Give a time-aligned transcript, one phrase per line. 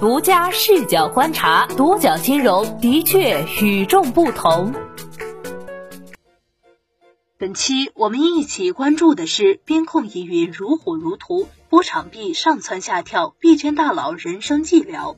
[0.00, 4.72] 独家视角观察，独角金融的确与众不同。
[7.36, 15.16] 本期我们一起关注的是边控疑云如火如荼，波场币上蹿下跳，币圈大佬人生寂寥。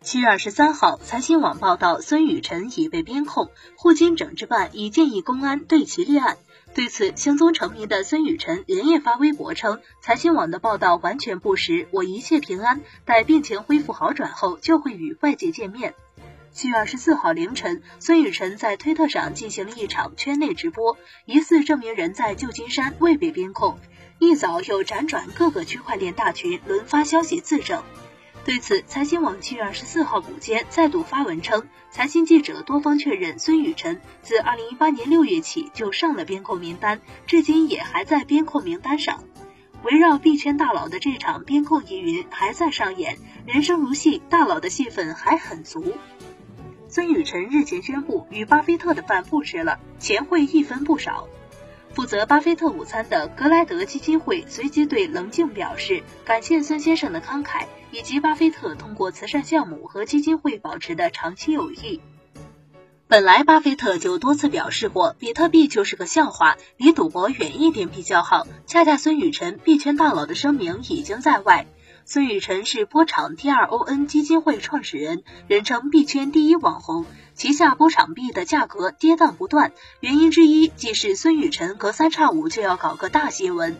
[0.00, 6.38] 七月二十三号，财新网报道，孙雨晨已被边控，互金整治办已建议公安对其立案。
[6.72, 15.94] 对此，行踪成谜的孙雨晨连夜发微博称，财新网的报道完全不实，我一切平安，待病情恢复好转后就会与外界见面。
[16.52, 20.96] 七月二十四号凌晨，孙雨晨在推特上进行了一场圈内直播，
[21.26, 23.76] 疑似证明人在旧金山未被边控。
[24.20, 27.82] 一早又辗转各个区块链大群，轮发消息自证。
[28.48, 39.22] 对此，财新网七月二十四号午间再度发文称，财新记者多方确认，孙雨晨自二零一八年六月起就上了边控名单，至今也还在边控名单上。
[39.82, 45.92] 围绕币圈大佬的这场边控疑云还在上演，人生如戏，大佬的戏份还很足。
[46.88, 51.28] 孙雨晨日前宣布与巴菲特的饭不吃了，钱会一分不少。
[51.94, 62.00] 负责巴菲特午餐的格莱德基金会随即对棱镜表示感谢孙先生的慷慨，以及巴菲特通过慈善项目和基金会保持的长期友谊。
[63.08, 68.46] 本来巴菲特就多次表示过，比特币就是个笑话，离赌博远一点比较好。
[68.66, 71.66] 恰恰孙雨辰币圈大佬的声明已经在外。
[72.10, 77.04] 孙雨晨是波场 T R O N 基金会创始人，人称币圈第一网红。
[77.34, 83.76] 旗下波场币的价格跌宕不断，原因之一即是孙雨晨隔三差五就要搞个大新闻。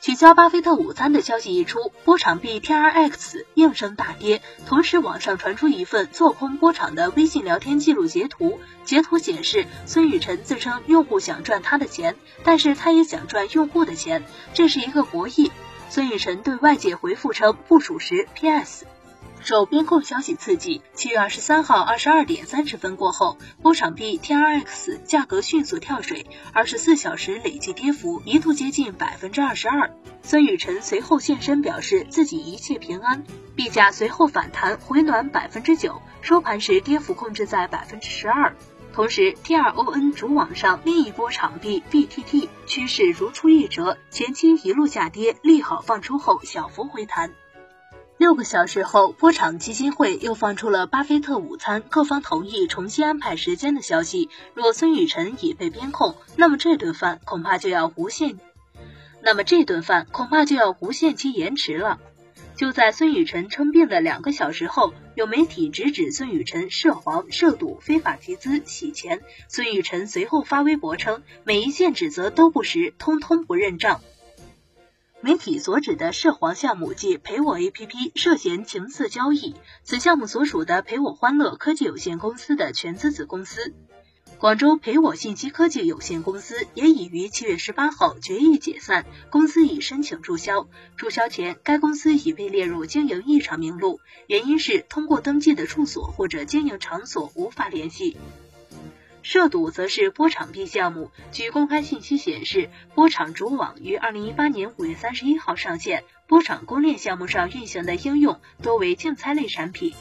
[0.00, 4.40] 取消巴菲特午餐的消息一出，波场币 T R X 应声大跌。
[4.64, 14.22] 同时，网上传出一份做空波场的微信聊天记录截图，截图显示孙雨晨自称用户想赚他的钱，但是他也想赚用户的钱，
[14.52, 15.50] 这是一个博弈。
[15.88, 18.26] 孙雨晨对外界回复称不属实。
[18.34, 18.86] P.S.
[19.40, 29.90] 受边控消息刺激，七月二十三号二十二点三十分过后，波场币 T.R.X 价格迅速跳水，二十四小时累计跌幅一度接近百分之二十二。
[30.22, 33.22] 孙雨晨随后现身表示自己一切平安，
[33.54, 38.56] 币价随后反弹回暖百分之九，收盘时跌幅控制在百分之十二。
[38.94, 47.32] 同时，T.R.O.N 主网上另一波场币 B.T.T 趋势如出一辙，前期一路下跌，利好放出后小幅回弹。
[48.18, 54.30] 六个小时后，波场基金会又放出了巴菲特午餐各方同意重新安排时间的消息。
[54.54, 58.38] 若孙雨晨已被边控，那么这顿饭恐怕就要无限，
[59.24, 61.98] 那么这顿饭恐怕就要无限期延迟了。
[62.56, 69.22] 就在孙雨晨称病的两个小时后，有媒体直指孙雨晨涉黄、涉赌、非法集资、洗钱。
[69.48, 74.00] 孙雨晨随后发微博称，每一件指责都不实，通通不认账。
[75.20, 83.74] 媒体所指的涉黄项目即陪我 APP 涉嫌情色交易，此项目所属的陪我欢乐科技有限公司的全资子公司。
[84.38, 90.68] 广州陪我信息科技有限公司也已于七月十八号决议解散，公司已申请注销。
[90.96, 98.16] 注销前，该公司已被列入经营异常名录，原因是通过登记的处所或者经营场所无法联系。
[99.22, 109.94] 涉赌则是波场币项目，据公开信息显示，波场主网于二零一八年五月三十一号上线，波场公链项目上运行的应用多为竞猜类产品。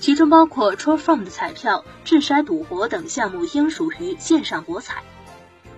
[0.00, 5.02] 其中包括 t r o f r o m 的彩票、掷筛赌博等项目，应属于线上博彩。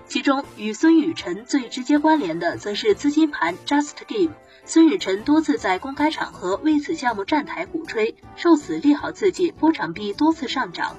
[0.07, 4.33] 其中与孙雨晨最直接关联的，则是资金盘 Just Game。
[4.65, 10.99] 孙雨晨多次在公开场合为此项目站台鼓吹，受此利好刺激，波场币多次上涨。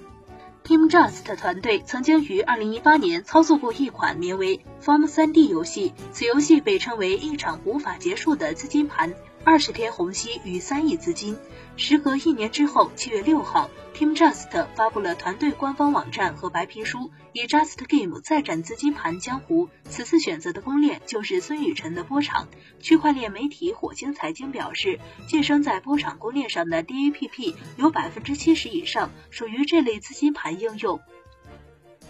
[0.66, 9.14] Team Just 团队曾经于二零一八年操作过一款名为 Farm 三 D 游戏，此游戏被称为一场无法结束的资金盘，
[9.46, 11.38] 二十天虹吸逾三亿资金。
[11.76, 19.68] 时隔一年之后，七月六号，Team Just 发布了团队官方网站和白皮书，以 Just Game 再战资金盘江湖。
[19.90, 22.48] 此次选择的公链就是孙雨晨的波场。
[22.80, 31.02] 区块链媒体火星财经表示，晋升在波场公链上的 DAPP 有百分之七十以上属于这类资金盘应用。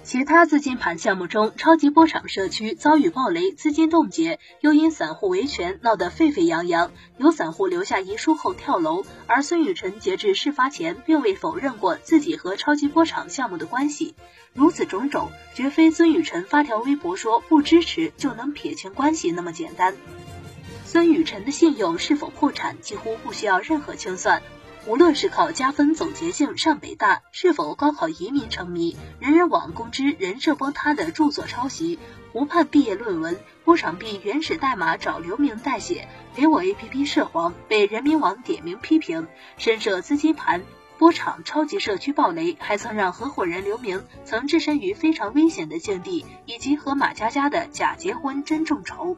[0.04, 9.06] 其他资金盘项目中，超级波场社区遭遇暴雷，资金冻结，又因散户维权闹得沸沸扬扬，有散户留下遗书后跳楼。
[9.28, 14.14] 而孙雨晨截至事发前，并未否认过自己和超级波场项目的关系。
[14.54, 19.96] 如此种种，绝非孙雨晨发条微博说不支持就能撇清关系那么简单。
[20.86, 24.44] 孙雨晨的信用是否破产，几乎不需要任何清算。
[24.86, 32.00] 无论是靠加分走捷径上北大，是否高考移民成谜，人人网公知人设崩塌的著作抄袭，
[32.34, 39.28] 湖畔毕业论文，波场币原始代码找刘明代写，给我 APP 涉黄，被人民网点名批评，
[39.58, 40.62] 深涉资金盘。
[40.98, 49.18] 波场超级社区暴雷，还曾让合伙人刘明曾置身于非常危险的境地，以及和马佳佳的假结婚真众筹，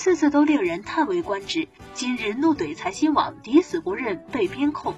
[0.00, 1.68] 次次都令人叹为观止。
[1.92, 4.94] 今日怒怼财新网，抵死不认被编控。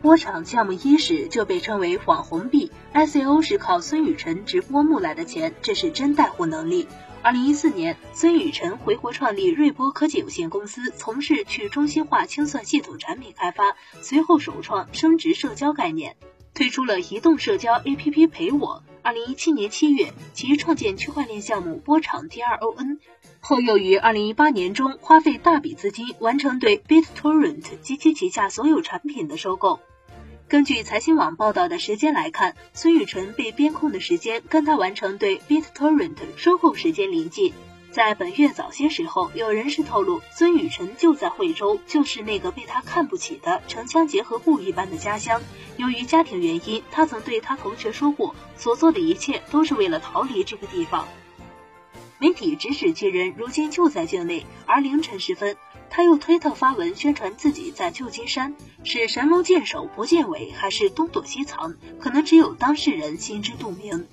[0.00, 6.88] 波场项目伊始就被称为网红币，ICO 是靠孙雨晨直播募来的钱，这是真带货能力。
[7.20, 13.76] 二零一四年，孙雨晨回国创立瑞波科技有限公司，从事去中心化清算系统产品开发。
[14.00, 16.16] 随后首创升值社交概念，
[16.58, 18.82] 推出了移动社交 APP 陪我。
[19.02, 22.98] 二零一七年七月，其创建区块链项目波场 DRON，
[23.38, 29.78] 后又于二零一八年中花费大笔资金完成对 BitTorrent 及其旗下所有产品的收购。
[30.48, 37.52] 根据财新网报道的时间来看，孙雨晨被编控的时间跟他完成对 BitTorrent 收购时间临近。
[37.90, 45.40] 在本月早些时候，有人士透露，孙雨晨就在惠州，就是那个被他看不起的城乡结合部一般的家乡。
[45.78, 51.08] 由于家庭原因，他曾对他同学说过，所做的一切都是为了逃离这个地方。
[52.20, 55.56] 媒体指使其人如今就在境内，而凌晨时分。
[55.90, 58.54] 他又推特发文宣传自己在旧金山，
[58.84, 61.76] 是神龙见首不见尾，还是东躲西藏？
[61.98, 64.06] 可能只有当事人心知肚明。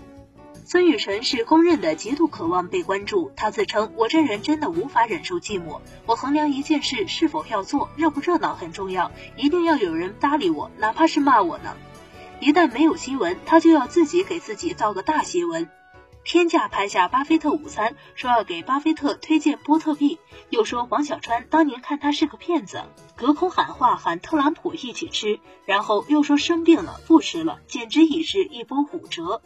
[0.68, 11.78] 孙雨晨是公认的极度渴望被关注，他自称：“我这人真的无法忍受寂寞，我衡量一件事是否要做，热不热闹很重要，一定要有人搭理我，哪怕是骂我呢。
[12.40, 15.70] 一旦没有新闻，他就要自己给自己造个大新闻。”
[16.26, 20.18] 天价拍下巴菲特午餐，说要给巴菲特推荐波特币，
[20.50, 22.82] 又说王小川当年看他是个骗子，
[23.16, 29.44] 隔空喊话喊特朗普一起吃，然后又说生病了不吃了，简直已是一波五折。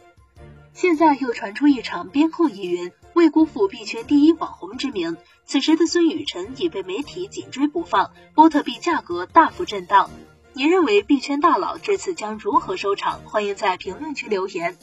[0.72, 10.10] 现在又传出一场边控疑云，为辜负币圈第一网红之名，此时的孙雨辰已被媒体紧追不放，波特币价格大幅震荡。
[10.52, 13.20] 您认为币圈大佬这次将如何收场？
[13.24, 14.76] 欢迎在评论区留言。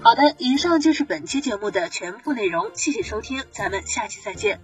[0.00, 4.60] 好的，以上就是本期节目的全部内容，谢谢收听，咱们下期再见。